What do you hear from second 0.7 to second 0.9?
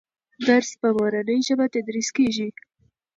په